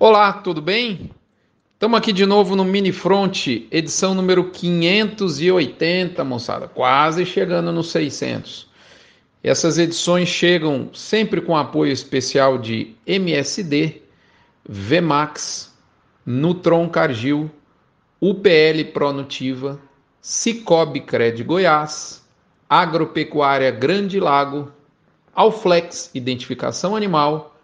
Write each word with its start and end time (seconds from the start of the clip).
Olá, 0.00 0.32
tudo 0.32 0.62
bem? 0.62 1.10
Estamos 1.74 1.98
aqui 1.98 2.12
de 2.12 2.24
novo 2.24 2.54
no 2.54 2.64
Mini 2.64 2.92
Front, 2.92 3.48
edição 3.68 4.14
número 4.14 4.48
580, 4.48 6.22
moçada, 6.22 6.68
quase 6.68 7.26
chegando 7.26 7.72
nos 7.72 7.90
600. 7.90 8.68
Essas 9.42 9.76
edições 9.76 10.28
chegam 10.28 10.88
sempre 10.94 11.40
com 11.40 11.56
apoio 11.56 11.90
especial 11.90 12.58
de 12.58 12.94
MSD, 13.04 14.00
Vmax, 14.68 15.74
Nutron 16.24 16.88
Cargill, 16.88 17.50
UPL 18.20 18.92
Pronutiva, 18.92 19.80
Cicobi 20.20 21.00
Cred 21.00 21.42
Goiás, 21.42 22.24
Agropecuária 22.70 23.72
Grande 23.72 24.20
Lago, 24.20 24.70
Alflex 25.34 26.12
Identificação 26.14 26.94
Animal, 26.94 27.58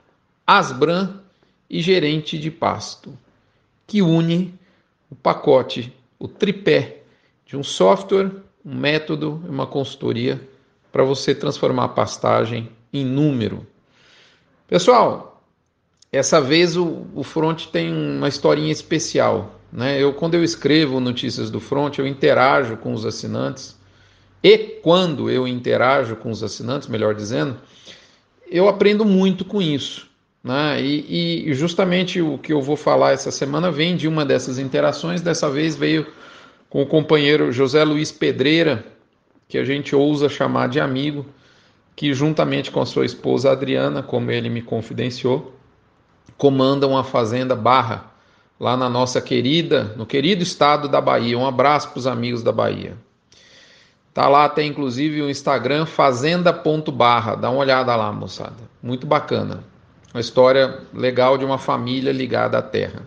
Asbran 0.45 1.23
e 1.69 1.81
gerente 1.81 2.39
de 2.39 2.51
pasto, 2.51 3.17
que 3.87 4.03
une 4.03 4.55
o 5.11 5.15
pacote, 5.15 5.93
o 6.19 6.27
tripé 6.27 7.03
de 7.47 7.57
um 7.57 7.63
software, 7.63 8.31
um 8.65 8.75
método 8.75 9.43
e 9.47 9.49
uma 9.49 9.67
consultoria 9.67 10.41
para 10.91 11.05
você 11.05 11.35
transformar 11.35 11.85
a 11.85 11.89
pastagem 11.89 12.71
em 12.93 13.05
número. 13.05 13.67
Pessoal, 14.67 15.43
essa 16.11 16.41
vez 16.41 16.77
o, 16.77 17.07
o 17.15 17.23
Front 17.23 17.67
tem 17.67 17.93
uma 17.93 18.29
historinha 18.29 18.73
especial. 18.73 19.59
Né? 19.73 20.01
Eu, 20.01 20.15
quando 20.15 20.35
eu 20.35 20.45
escrevo 20.45 21.01
notícias 21.01 21.51
do 21.51 21.61
Front, 21.61 21.99
eu 21.99 22.07
interajo 22.07 22.77
com 22.77 22.93
os 22.93 23.05
assinantes. 23.05 23.77
E 24.43 24.59
quando 24.83 25.29
eu 25.29 25.49
interajo 25.49 26.17
com 26.17 26.31
os 26.31 26.43
assinantes, 26.43 26.87
melhor 26.87 27.15
dizendo, 27.15 27.57
eu 28.49 28.69
aprendo 28.69 29.05
muito 29.05 29.45
com 29.45 29.61
isso. 29.61 30.09
Né? 30.45 30.83
E, 30.83 31.49
e, 31.49 31.55
justamente 31.55 32.21
o 32.21 32.37
que 32.37 32.53
eu 32.53 32.61
vou 32.61 32.77
falar 32.77 33.13
essa 33.13 33.31
semana 33.31 33.71
vem 33.71 33.97
de 33.97 34.07
uma 34.07 34.27
dessas 34.27 34.59
interações. 34.59 35.23
Dessa 35.23 35.49
vez 35.49 35.75
veio 35.75 36.07
com 36.69 36.83
o 36.83 36.87
companheiro 36.87 37.51
José 37.51 37.83
Luiz 37.83 38.13
Pedreira, 38.13 38.85
que 39.49 39.57
a 39.57 39.65
gente 39.65 39.97
ousa 39.97 40.29
chamar 40.29 40.69
de 40.69 40.79
amigo, 40.79 41.25
que 41.97 42.13
juntamente 42.13 42.71
com 42.71 42.83
a 42.83 42.87
sua 42.87 43.07
esposa 43.07 43.51
Adriana, 43.51 44.03
como 44.03 44.31
ele 44.31 44.51
me 44.51 44.61
confidenciou, 44.61 45.55
comandam 46.37 46.99
a 46.99 47.03
fazenda 47.03 47.57
Barra, 47.57 48.13
lá 48.61 48.77
na 48.77 48.91
nossa 48.91 49.23
querida, 49.23 49.95
no 49.97 50.05
querido 50.05 50.43
estado 50.43 50.89
da 50.89 51.01
Bahia. 51.01 51.39
Um 51.39 51.47
abraço 51.47 51.89
para 51.89 51.99
os 51.99 52.07
amigos 52.07 52.43
da 52.43 52.53
Bahia. 52.53 52.97
Tá 54.13 54.29
lá, 54.29 54.49
tem 54.49 54.69
inclusive 54.69 55.23
o 55.23 55.31
Instagram 55.31 55.87
fazenda.barra. 55.87 57.35
Dá 57.35 57.51
uma 57.51 57.61
olhada 57.61 57.97
lá, 57.97 58.13
moçada. 58.13 58.55
Muito 58.83 59.07
bacana. 59.07 59.74
Uma 60.15 60.21
história 60.21 60.79
legal 60.95 61.37
de 61.37 61.45
uma 61.45 61.59
família 61.59 62.13
ligada 62.13 62.57
à 62.57 62.63
terra. 62.63 63.03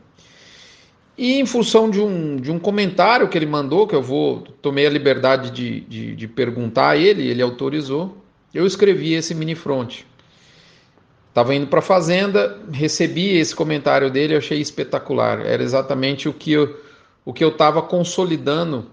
E 1.17 1.39
em 1.39 1.45
função 1.45 1.89
de 1.89 2.01
um, 2.01 2.35
de 2.35 2.51
um 2.51 2.59
comentário 2.59 3.29
que 3.29 3.37
ele 3.37 3.45
mandou, 3.45 3.87
que 3.87 3.95
eu 3.95 4.03
vou 4.03 4.41
tomei 4.61 4.85
a 4.85 4.89
liberdade 4.89 5.49
de, 5.49 5.79
de, 5.81 6.15
de 6.17 6.27
perguntar 6.27 6.89
a 6.89 6.97
ele, 6.97 7.25
ele 7.25 7.41
autorizou, 7.41 8.17
eu 8.53 8.67
escrevi 8.67 9.13
esse 9.13 9.33
mini 9.33 9.55
front. 9.55 10.01
Estava 11.29 11.55
indo 11.55 11.67
para 11.67 11.79
a 11.79 11.83
fazenda, 11.83 12.59
recebi 12.73 13.37
esse 13.37 13.55
comentário 13.55 14.11
dele, 14.11 14.35
achei 14.35 14.59
espetacular. 14.59 15.45
Era 15.45 15.63
exatamente 15.63 16.27
o 16.27 16.33
que 16.33 16.55
o 17.23 17.33
que 17.33 17.43
eu 17.43 17.49
estava 17.49 17.81
consolidando 17.81 18.85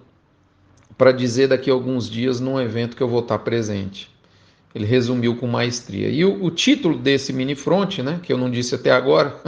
para 0.97 1.11
dizer 1.11 1.49
daqui 1.49 1.69
a 1.69 1.73
alguns 1.73 2.09
dias 2.09 2.39
num 2.39 2.61
evento 2.61 2.97
que 2.97 3.03
eu 3.03 3.09
vou 3.09 3.21
estar 3.21 3.39
presente. 3.41 4.14
Ele 4.75 4.85
resumiu 4.85 5.37
com 5.37 5.47
maestria. 5.47 6.09
E 6.09 6.25
o, 6.25 6.45
o 6.45 6.51
título 6.51 6.99
desse 6.99 7.33
mini 7.33 7.55
front, 7.55 7.99
né, 7.99 8.21
que 8.23 8.33
eu 8.33 8.39
não 8.39 8.51
disse 8.51 8.75
até 8.75 8.91
agora, 8.91 9.41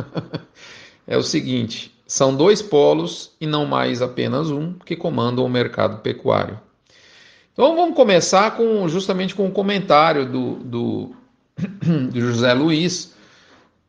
é 1.06 1.16
o 1.16 1.22
seguinte: 1.22 1.92
são 2.06 2.34
dois 2.34 2.62
polos 2.62 3.32
e 3.40 3.46
não 3.46 3.66
mais 3.66 4.00
apenas 4.00 4.50
um 4.50 4.72
que 4.72 4.94
comandam 4.94 5.44
o 5.44 5.48
mercado 5.48 6.00
pecuário. 6.00 6.60
Então 7.52 7.74
vamos 7.74 7.96
começar 7.96 8.56
com 8.56 8.86
justamente 8.88 9.34
com 9.34 9.44
o 9.44 9.46
um 9.46 9.50
comentário 9.50 10.30
do, 10.30 10.56
do, 10.56 11.16
do 12.12 12.20
José 12.20 12.52
Luiz. 12.52 13.14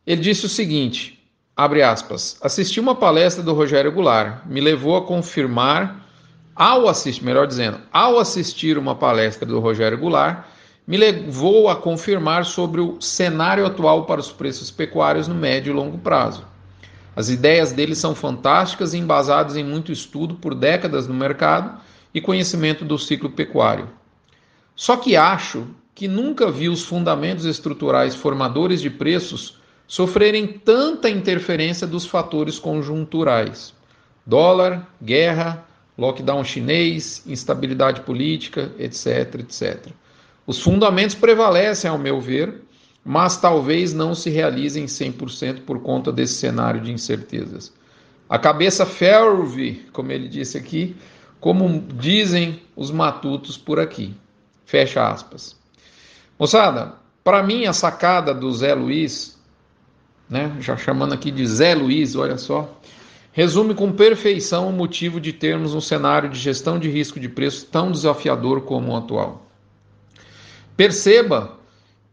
Ele 0.06 0.22
disse 0.22 0.46
o 0.46 0.50
seguinte: 0.50 1.22
abre 1.56 1.84
aspas, 1.84 2.38
assisti 2.42 2.80
uma 2.80 2.96
palestra 2.96 3.44
do 3.44 3.54
Rogério 3.54 3.92
Goulart, 3.92 4.46
me 4.46 4.62
levou 4.62 4.96
a 4.96 5.06
confirmar, 5.06 6.08
ao 6.56 6.88
assistir, 6.88 7.24
melhor 7.24 7.46
dizendo, 7.46 7.80
ao 7.92 8.18
assistir 8.18 8.78
uma 8.78 8.96
palestra 8.96 9.46
do 9.46 9.60
Rogério 9.60 9.98
Goulart, 9.98 10.46
me 10.88 10.96
levou 10.96 11.68
a 11.68 11.76
confirmar 11.76 12.46
sobre 12.46 12.80
o 12.80 13.02
cenário 13.02 13.66
atual 13.66 14.06
para 14.06 14.22
os 14.22 14.32
preços 14.32 14.72
pecuários 14.72 15.28
no 15.28 15.36
médio 15.36 15.72
e 15.72 15.76
longo 15.76 15.98
prazo. 15.98 16.46
As 17.14 17.28
ideias 17.28 17.74
dele 17.74 17.94
são 17.94 18.16
fantásticas 18.16 18.94
e 18.94 18.98
embasadas 18.98 19.58
em 19.58 19.66
muito 19.66 19.92
estudo 19.92 20.36
por 20.36 20.56
décadas 20.56 21.06
no 21.06 21.14
mercado 21.14 21.82
e 22.14 22.22
conhecimento 22.22 22.86
do 22.86 22.98
ciclo 22.98 23.30
pecuário. 23.30 23.90
Só 24.76 24.96
que 24.96 25.18
acho 25.18 25.68
que 25.94 26.08
nunca 26.08 26.50
vi 26.50 26.70
os 26.70 26.86
fundamentos 26.86 27.44
estruturais 27.44 28.16
formadores 28.16 28.80
de 28.80 28.90
preços 28.90 29.58
sofrerem 29.88 30.48
tanta 30.48 31.10
interferência 31.10 31.86
dos 31.86 32.06
fatores 32.06 32.60
conjunturais. 32.60 33.74
Dólar, 34.26 34.88
guerra, 35.02 35.66
lockdown 35.98 36.44
chinês, 36.44 37.24
instabilidade 37.26 38.02
política, 38.02 38.72
etc, 38.78 39.36
etc. 39.40 39.88
Os 40.48 40.62
fundamentos 40.62 41.14
prevalecem, 41.14 41.92
ao 41.92 41.98
meu 41.98 42.22
ver, 42.22 42.62
mas 43.04 43.36
talvez 43.36 43.94
não 43.94 44.16
se 44.16 44.30
realizem 44.30 44.86
100% 44.86 45.64
por 45.66 45.82
conta 45.82 46.10
desse 46.10 46.36
cenário 46.36 46.80
de 46.80 46.90
incertezas. 46.90 47.74
A 48.30 48.40
cabeça 48.40 48.86
ferve, 48.86 49.86
como 49.92 50.10
ele 50.10 50.30
disse 50.30 50.58
aqui, 50.58 50.96
como 51.42 51.86
dizem 51.96 52.62
os 52.78 52.92
matutos 52.92 53.58
por 53.58 53.78
aqui. 53.78 54.16
Fecha 54.66 55.06
aspas. 55.06 55.54
Moçada, 56.40 56.94
para 57.26 57.44
mim 57.44 57.66
a 57.66 57.74
sacada 57.74 58.34
do 58.34 58.50
Zé 58.54 58.74
Luiz, 58.74 59.38
né, 60.30 60.56
já 60.62 60.78
chamando 60.78 61.14
aqui 61.14 61.30
de 61.30 61.46
Zé 61.46 61.76
Luiz, 61.76 62.16
olha 62.16 62.38
só, 62.38 62.74
resume 63.34 63.74
com 63.74 63.92
perfeição 63.92 64.70
o 64.70 64.74
motivo 64.74 65.20
de 65.20 65.34
termos 65.34 65.74
um 65.74 65.82
cenário 65.82 66.30
de 66.30 66.40
gestão 66.40 66.80
de 66.80 66.90
risco 66.90 67.20
de 67.20 67.28
preço 67.28 67.66
tão 67.66 67.92
desafiador 67.92 68.62
como 68.62 68.94
o 68.94 68.96
atual. 68.96 69.47
Perceba 70.78 71.58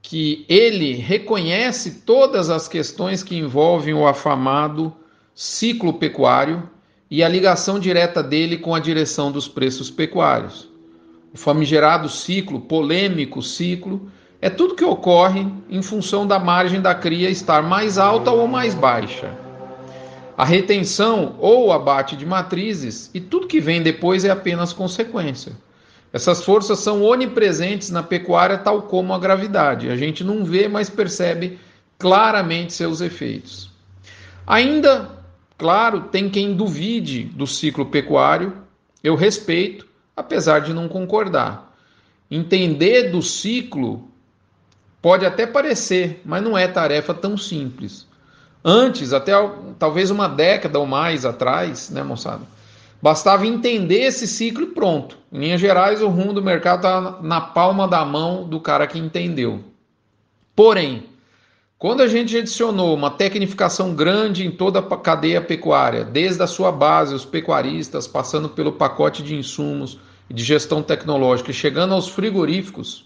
que 0.00 0.46
ele 0.48 0.94
reconhece 0.94 2.00
todas 2.06 2.48
as 2.48 2.66
questões 2.66 3.22
que 3.22 3.36
envolvem 3.36 3.92
o 3.92 4.06
afamado 4.06 4.90
ciclo 5.34 5.92
pecuário 5.92 6.62
e 7.10 7.22
a 7.22 7.28
ligação 7.28 7.78
direta 7.78 8.22
dele 8.22 8.56
com 8.56 8.74
a 8.74 8.80
direção 8.80 9.30
dos 9.30 9.46
preços 9.46 9.90
pecuários. 9.90 10.66
O 11.34 11.36
famigerado 11.36 12.08
ciclo, 12.08 12.62
polêmico 12.62 13.42
ciclo, 13.42 14.10
é 14.40 14.48
tudo 14.48 14.74
que 14.74 14.84
ocorre 14.84 15.46
em 15.68 15.82
função 15.82 16.26
da 16.26 16.38
margem 16.38 16.80
da 16.80 16.94
cria 16.94 17.28
estar 17.28 17.62
mais 17.62 17.98
alta 17.98 18.30
ou 18.30 18.48
mais 18.48 18.74
baixa. 18.74 19.30
A 20.38 20.44
retenção 20.44 21.36
ou 21.38 21.70
abate 21.70 22.16
de 22.16 22.24
matrizes 22.24 23.10
e 23.12 23.20
tudo 23.20 23.46
que 23.46 23.60
vem 23.60 23.82
depois 23.82 24.24
é 24.24 24.30
apenas 24.30 24.72
consequência. 24.72 25.52
Essas 26.14 26.44
forças 26.44 26.78
são 26.78 27.02
onipresentes 27.02 27.90
na 27.90 28.00
pecuária, 28.00 28.56
tal 28.56 28.82
como 28.82 29.12
a 29.12 29.18
gravidade. 29.18 29.90
A 29.90 29.96
gente 29.96 30.22
não 30.22 30.44
vê, 30.44 30.68
mas 30.68 30.88
percebe 30.88 31.58
claramente 31.98 32.72
seus 32.72 33.00
efeitos. 33.00 33.68
Ainda, 34.46 35.10
claro, 35.58 36.02
tem 36.02 36.30
quem 36.30 36.54
duvide 36.54 37.24
do 37.24 37.48
ciclo 37.48 37.86
pecuário. 37.86 38.52
Eu 39.02 39.16
respeito, 39.16 39.88
apesar 40.16 40.60
de 40.60 40.72
não 40.72 40.86
concordar. 40.86 41.74
Entender 42.30 43.10
do 43.10 43.20
ciclo 43.20 44.08
pode 45.02 45.26
até 45.26 45.48
parecer, 45.48 46.22
mas 46.24 46.44
não 46.44 46.56
é 46.56 46.68
tarefa 46.68 47.12
tão 47.12 47.36
simples. 47.36 48.06
Antes, 48.64 49.12
até 49.12 49.32
talvez 49.80 50.12
uma 50.12 50.28
década 50.28 50.78
ou 50.78 50.86
mais 50.86 51.26
atrás, 51.26 51.90
né, 51.90 52.04
moçada? 52.04 52.42
Bastava 53.04 53.46
entender 53.46 54.00
esse 54.00 54.26
ciclo 54.26 54.62
e 54.62 54.68
pronto. 54.68 55.18
Em 55.30 55.38
linhas 55.38 55.60
gerais, 55.60 56.00
o 56.00 56.08
rumo 56.08 56.32
do 56.32 56.42
mercado 56.42 56.78
está 56.78 57.18
na 57.20 57.38
palma 57.38 57.86
da 57.86 58.02
mão 58.02 58.48
do 58.48 58.58
cara 58.58 58.86
que 58.86 58.98
entendeu. 58.98 59.62
Porém, 60.56 61.04
quando 61.78 62.00
a 62.00 62.06
gente 62.08 62.34
adicionou 62.34 62.94
uma 62.94 63.10
tecnificação 63.10 63.94
grande 63.94 64.46
em 64.46 64.50
toda 64.50 64.78
a 64.78 64.96
cadeia 64.96 65.42
pecuária, 65.42 66.02
desde 66.02 66.42
a 66.42 66.46
sua 66.46 66.72
base, 66.72 67.14
os 67.14 67.26
pecuaristas, 67.26 68.06
passando 68.06 68.48
pelo 68.48 68.72
pacote 68.72 69.22
de 69.22 69.34
insumos 69.34 69.98
e 70.30 70.32
de 70.32 70.42
gestão 70.42 70.82
tecnológica, 70.82 71.50
e 71.50 71.54
chegando 71.54 71.92
aos 71.92 72.08
frigoríficos, 72.08 73.04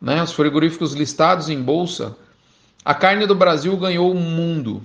né, 0.00 0.24
os 0.24 0.32
frigoríficos 0.32 0.92
listados 0.92 1.48
em 1.48 1.62
bolsa, 1.62 2.16
a 2.84 2.92
carne 2.92 3.26
do 3.26 3.34
Brasil 3.36 3.76
ganhou 3.76 4.10
o 4.10 4.16
mundo. 4.16 4.82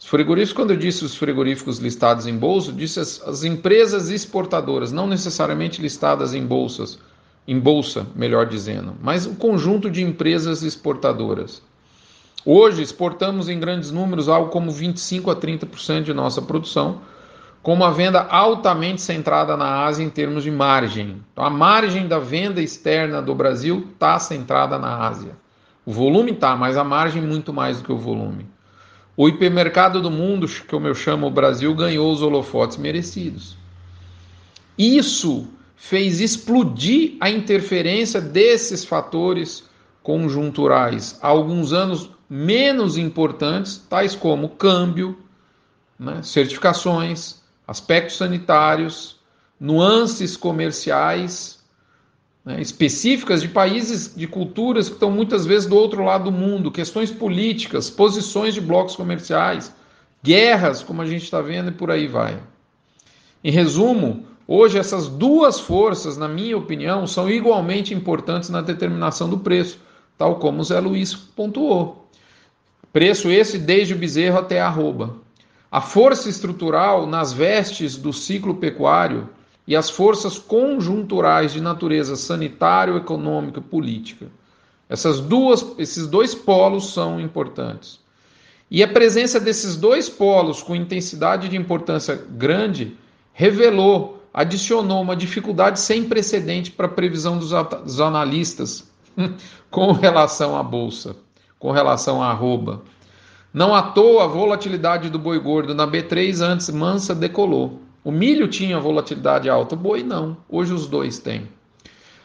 Os 0.00 0.06
frigoríficos, 0.06 0.54
quando 0.54 0.70
eu 0.70 0.78
disse 0.78 1.04
os 1.04 1.14
frigoríficos 1.14 1.78
listados 1.78 2.26
em 2.26 2.34
bolsa, 2.34 2.72
disse 2.72 2.98
as, 2.98 3.22
as 3.28 3.44
empresas 3.44 4.08
exportadoras, 4.08 4.90
não 4.90 5.06
necessariamente 5.06 5.82
listadas 5.82 6.32
em 6.32 6.44
bolsas, 6.44 6.98
em 7.46 7.58
bolsa, 7.58 8.06
melhor 8.16 8.46
dizendo, 8.46 8.94
mas 9.02 9.26
o 9.26 9.34
conjunto 9.34 9.90
de 9.90 10.02
empresas 10.02 10.62
exportadoras. 10.62 11.62
Hoje 12.46 12.82
exportamos 12.82 13.50
em 13.50 13.60
grandes 13.60 13.90
números 13.90 14.26
algo 14.26 14.48
como 14.48 14.70
25 14.70 15.30
a 15.30 15.36
30% 15.36 16.04
de 16.04 16.14
nossa 16.14 16.40
produção, 16.40 17.02
com 17.62 17.74
uma 17.74 17.92
venda 17.92 18.22
altamente 18.22 19.02
centrada 19.02 19.54
na 19.54 19.84
Ásia 19.84 20.02
em 20.02 20.08
termos 20.08 20.42
de 20.42 20.50
margem. 20.50 21.22
Então, 21.30 21.44
a 21.44 21.50
margem 21.50 22.08
da 22.08 22.18
venda 22.18 22.62
externa 22.62 23.20
do 23.20 23.34
Brasil 23.34 23.86
está 23.92 24.18
centrada 24.18 24.78
na 24.78 25.06
Ásia. 25.06 25.36
O 25.84 25.92
volume 25.92 26.30
está, 26.30 26.56
mas 26.56 26.78
a 26.78 26.84
margem 26.84 27.20
muito 27.20 27.52
mais 27.52 27.78
do 27.78 27.84
que 27.84 27.92
o 27.92 27.98
volume. 27.98 28.46
O 29.22 29.28
hipermercado 29.28 30.00
do 30.00 30.10
mundo, 30.10 30.46
como 30.66 30.86
eu 30.86 30.94
chamo 30.94 31.26
o 31.26 31.30
Brasil, 31.30 31.74
ganhou 31.74 32.10
os 32.10 32.22
holofotes 32.22 32.78
merecidos. 32.78 33.54
Isso 34.78 35.46
fez 35.76 36.20
explodir 36.22 37.18
a 37.20 37.28
interferência 37.28 38.18
desses 38.18 38.82
fatores 38.82 39.62
conjunturais 40.02 41.18
alguns 41.20 41.74
anos 41.74 42.08
menos 42.30 42.96
importantes, 42.96 43.76
tais 43.90 44.16
como 44.16 44.48
câmbio, 44.48 45.18
né, 45.98 46.22
certificações, 46.22 47.42
aspectos 47.68 48.16
sanitários, 48.16 49.20
nuances 49.60 50.34
comerciais 50.34 51.59
né, 52.44 52.60
específicas 52.60 53.42
de 53.42 53.48
países, 53.48 54.14
de 54.14 54.26
culturas 54.26 54.88
que 54.88 54.94
estão 54.94 55.10
muitas 55.10 55.44
vezes 55.46 55.68
do 55.68 55.76
outro 55.76 56.04
lado 56.04 56.24
do 56.24 56.32
mundo, 56.32 56.70
questões 56.70 57.10
políticas, 57.10 57.90
posições 57.90 58.54
de 58.54 58.60
blocos 58.60 58.96
comerciais, 58.96 59.74
guerras, 60.22 60.82
como 60.82 61.02
a 61.02 61.06
gente 61.06 61.24
está 61.24 61.40
vendo, 61.40 61.68
e 61.70 61.74
por 61.74 61.90
aí 61.90 62.06
vai. 62.06 62.38
Em 63.42 63.50
resumo, 63.50 64.26
Hoje, 64.52 64.78
essas 64.78 65.06
duas 65.06 65.60
forças, 65.60 66.16
na 66.16 66.26
minha 66.26 66.58
opinião, 66.58 67.06
são 67.06 67.30
igualmente 67.30 67.94
importantes 67.94 68.50
na 68.50 68.60
determinação 68.60 69.30
do 69.30 69.38
preço, 69.38 69.78
tal 70.18 70.40
como 70.40 70.60
o 70.60 70.64
Zé 70.64 70.80
Luiz 70.80 71.14
pontuou. 71.14 72.10
Preço 72.92 73.30
esse 73.30 73.56
desde 73.56 73.94
o 73.94 73.96
bezerro 73.96 74.38
até 74.38 74.60
a 74.60 74.66
arroba. 74.66 75.14
A 75.70 75.80
força 75.80 76.28
estrutural 76.28 77.06
nas 77.06 77.32
vestes 77.32 77.96
do 77.96 78.12
ciclo 78.12 78.56
pecuário 78.56 79.28
e 79.70 79.76
as 79.76 79.88
forças 79.88 80.36
conjunturais 80.36 81.52
de 81.52 81.60
natureza 81.60 82.16
sanitário, 82.16 82.96
econômica 82.96 83.60
e 83.60 83.62
política. 83.62 84.26
Essas 84.88 85.20
duas, 85.20 85.64
esses 85.78 86.08
dois 86.08 86.34
polos 86.34 86.92
são 86.92 87.20
importantes. 87.20 88.00
E 88.68 88.82
a 88.82 88.88
presença 88.88 89.38
desses 89.38 89.76
dois 89.76 90.08
polos 90.08 90.60
com 90.60 90.74
intensidade 90.74 91.48
de 91.48 91.56
importância 91.56 92.20
grande 92.30 92.96
revelou 93.32 94.20
adicionou 94.34 95.02
uma 95.02 95.14
dificuldade 95.14 95.78
sem 95.78 96.02
precedente 96.02 96.72
para 96.72 96.86
a 96.86 96.90
previsão 96.90 97.38
dos 97.38 98.00
analistas 98.00 98.90
com 99.70 99.92
relação 99.92 100.56
à 100.56 100.64
bolsa, 100.64 101.14
com 101.60 101.70
relação 101.70 102.20
à 102.20 102.30
arroba. 102.30 102.82
Não 103.54 103.72
à 103.72 103.82
toa 103.82 104.24
a 104.24 104.26
volatilidade 104.26 105.10
do 105.10 105.18
boi 105.18 105.38
gordo 105.38 105.76
na 105.76 105.86
B3 105.86 106.40
antes 106.40 106.68
mansa 106.70 107.14
decolou. 107.14 107.80
O 108.10 108.12
milho 108.12 108.48
tinha 108.48 108.80
volatilidade 108.80 109.48
alta, 109.48 109.76
o 109.76 109.78
boi 109.78 110.02
não. 110.02 110.36
Hoje 110.48 110.72
os 110.72 110.88
dois 110.88 111.20
têm. 111.20 111.46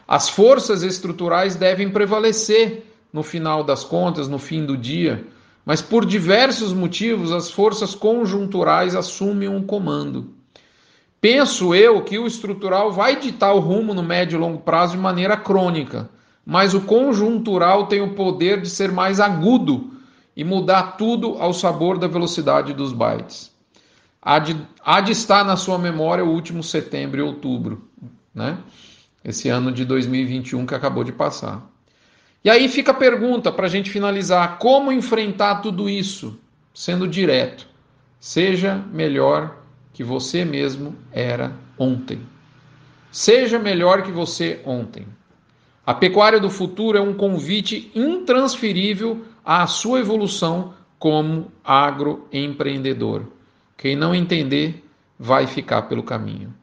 As 0.08 0.28
forças 0.28 0.82
estruturais 0.82 1.56
devem 1.56 1.92
prevalecer 1.92 2.92
no 3.14 3.22
final 3.22 3.64
das 3.64 3.84
contas, 3.84 4.28
no 4.28 4.40
fim 4.40 4.66
do 4.66 4.76
dia, 4.76 5.24
mas 5.64 5.84
por 5.84 6.04
diversos 6.04 6.74
motivos 6.74 7.32
as 7.32 7.52
forças 7.52 7.94
conjunturais 7.94 8.96
assumem 8.96 9.48
um 9.48 9.62
comando. 9.62 10.34
Penso 11.22 11.76
eu 11.76 12.02
que 12.02 12.18
o 12.18 12.26
estrutural 12.26 12.92
vai 12.92 13.20
ditar 13.20 13.54
o 13.54 13.60
rumo 13.60 13.94
no 13.94 14.02
médio 14.02 14.38
e 14.38 14.40
longo 14.40 14.62
prazo 14.62 14.94
de 14.94 14.98
maneira 14.98 15.38
crônica, 15.38 16.10
mas 16.44 16.74
o 16.74 16.82
conjuntural 16.82 17.86
tem 17.86 18.02
o 18.02 18.16
poder 18.16 18.60
de 18.60 18.72
ser 18.72 18.92
mais 18.92 19.20
agudo 19.20 19.92
e 20.36 20.44
mudar 20.44 20.98
tudo 20.98 21.36
ao 21.38 21.54
sabor 21.54 22.00
da 22.00 22.08
velocidade 22.08 22.74
dos 22.74 22.92
bytes. 22.92 23.55
Há 24.28 24.40
de, 24.40 24.60
há 24.84 25.02
de 25.02 25.12
estar 25.12 25.46
na 25.46 25.56
sua 25.56 25.78
memória 25.78 26.26
o 26.26 26.32
último 26.32 26.64
setembro 26.64 27.20
e 27.20 27.22
outubro, 27.22 27.88
né? 28.34 28.58
Esse 29.24 29.50
ano 29.50 29.72
de 29.72 29.86
2021 29.86 30.66
que 30.66 30.74
acabou 30.74 31.04
de 31.04 31.12
passar. 31.12 31.64
E 32.44 32.50
aí 32.50 32.68
fica 32.68 32.90
a 32.90 32.96
pergunta 32.96 33.52
para 33.52 33.68
a 33.68 33.70
gente 33.70 33.92
finalizar: 33.92 34.58
como 34.58 34.92
enfrentar 34.92 35.62
tudo 35.62 35.88
isso? 35.88 36.40
Sendo 36.74 37.08
direto. 37.08 37.68
Seja 38.20 38.84
melhor 38.92 39.58
que 39.94 40.04
você 40.04 40.44
mesmo 40.44 40.96
era 41.12 41.54
ontem. 41.78 42.20
Seja 43.12 43.60
melhor 43.60 44.02
que 44.02 44.12
você 44.12 44.60
ontem. 44.66 45.06
A 45.86 45.94
pecuária 45.94 46.40
do 46.40 46.50
futuro 46.50 46.98
é 46.98 47.02
um 47.02 47.14
convite 47.14 47.92
intransferível 47.94 49.24
à 49.46 49.68
sua 49.68 50.00
evolução 50.00 50.74
como 50.98 51.52
agroempreendedor. 51.64 53.35
Quem 53.78 53.96
não 53.96 54.16
entender 54.16 54.84
vai 55.18 55.48
ficar 55.48 55.84
pelo 55.84 56.04
caminho. 56.04 56.54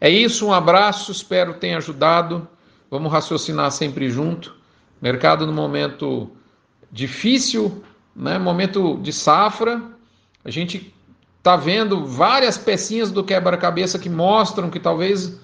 É 0.00 0.10
isso, 0.10 0.46
um 0.46 0.52
abraço, 0.52 1.12
espero 1.12 1.54
tenha 1.54 1.78
ajudado. 1.78 2.48
Vamos 2.90 3.12
raciocinar 3.12 3.70
sempre 3.70 4.10
junto. 4.10 4.54
Mercado 5.00 5.46
no 5.46 5.52
momento 5.52 6.30
difícil, 6.90 7.82
né? 8.14 8.38
momento 8.38 8.98
de 9.02 9.12
safra. 9.12 9.82
A 10.44 10.50
gente 10.50 10.92
está 11.38 11.56
vendo 11.56 12.04
várias 12.04 12.58
pecinhas 12.58 13.10
do 13.10 13.24
quebra-cabeça 13.24 13.98
que 13.98 14.08
mostram 14.08 14.70
que 14.70 14.78
talvez, 14.78 15.40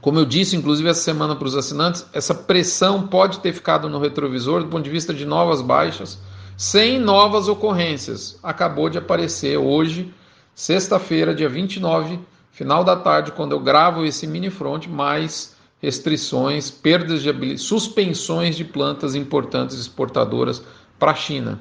como 0.00 0.18
eu 0.18 0.24
disse, 0.24 0.56
inclusive 0.56 0.88
essa 0.88 1.02
semana 1.02 1.36
para 1.36 1.46
os 1.46 1.56
assinantes, 1.56 2.06
essa 2.12 2.34
pressão 2.34 3.06
pode 3.06 3.40
ter 3.40 3.52
ficado 3.52 3.88
no 3.88 3.98
retrovisor 3.98 4.62
do 4.62 4.68
ponto 4.68 4.82
de 4.82 4.90
vista 4.90 5.14
de 5.14 5.24
novas 5.24 5.62
baixas, 5.62 6.18
sem 6.62 6.96
novas 6.96 7.48
ocorrências. 7.48 8.38
Acabou 8.40 8.88
de 8.88 8.96
aparecer 8.96 9.58
hoje, 9.58 10.14
sexta-feira, 10.54 11.34
dia 11.34 11.48
29, 11.48 12.20
final 12.52 12.84
da 12.84 12.94
tarde, 12.94 13.32
quando 13.32 13.50
eu 13.50 13.58
gravo 13.58 14.04
esse 14.04 14.28
mini 14.28 14.48
front, 14.48 14.86
mais 14.86 15.56
restrições, 15.80 16.70
perdas 16.70 17.20
de 17.20 17.58
suspensões 17.58 18.54
de 18.54 18.64
plantas 18.64 19.16
importantes 19.16 19.76
exportadoras 19.76 20.62
para 21.00 21.10
a 21.10 21.16
China. 21.16 21.60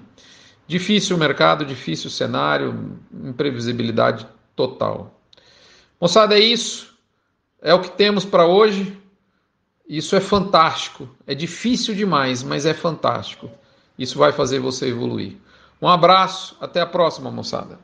Difícil 0.68 1.16
o 1.16 1.20
mercado, 1.20 1.66
difícil 1.66 2.08
o 2.08 2.14
cenário, 2.14 2.96
imprevisibilidade 3.24 4.28
total. 4.56 5.20
Moçada, 6.00 6.38
é 6.38 6.40
isso. 6.40 6.94
É 7.60 7.74
o 7.74 7.82
que 7.82 7.90
temos 7.90 8.24
para 8.24 8.46
hoje. 8.46 8.96
Isso 9.90 10.16
é 10.16 10.20
fantástico. 10.20 11.10
É 11.26 11.34
difícil 11.34 11.96
demais, 11.96 12.44
mas 12.44 12.68
é 12.68 12.74
fantástico. 12.76 13.50
Isso 14.02 14.18
vai 14.18 14.32
fazer 14.32 14.58
você 14.58 14.88
evoluir. 14.88 15.38
Um 15.80 15.88
abraço, 15.88 16.58
até 16.60 16.82
a 16.82 16.88
próxima, 16.88 17.30
moçada. 17.30 17.78